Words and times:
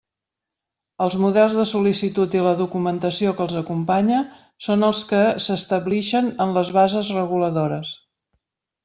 Els 1.03 1.15
models 1.23 1.57
de 1.57 1.65
sol·licitud 1.71 2.33
i 2.37 2.41
la 2.45 2.53
documentació 2.61 3.33
que 3.41 3.47
els 3.47 3.53
acompanya 3.59 4.21
són 4.69 4.87
els 4.89 5.03
que 5.13 5.21
s'establixen 5.45 6.31
en 6.47 6.57
les 6.61 6.73
bases 6.79 7.13
reguladores. 7.19 7.93